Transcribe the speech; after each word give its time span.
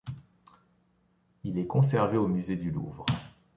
Il 1.43 1.59
est 1.59 1.67
conservé 1.67 2.17
au 2.17 2.27
musée 2.27 2.55
du 2.55 2.71
Louvre. 2.71 3.05